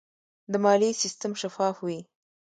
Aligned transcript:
د 0.51 0.53
مالیې 0.63 0.99
سیستم 1.03 1.31
شفاف 1.41 1.75
وي. 1.85 1.99